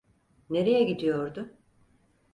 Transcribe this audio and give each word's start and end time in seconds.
Nereye 0.49 0.83
gidiyordu? 0.83 1.49